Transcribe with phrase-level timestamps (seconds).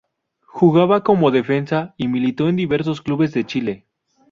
[0.47, 3.87] Jugaba como defensa y militó en diversos clubes de Chile.